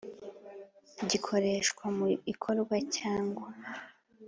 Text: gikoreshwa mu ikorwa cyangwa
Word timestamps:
gikoreshwa 1.09 1.85
mu 1.97 2.07
ikorwa 2.33 2.75
cyangwa 2.95 3.47